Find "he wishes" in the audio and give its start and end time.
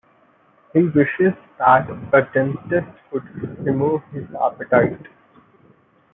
0.73-1.33